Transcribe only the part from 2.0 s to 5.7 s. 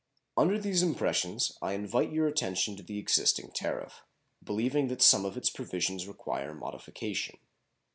your attention to the existing tariff, believing that some of its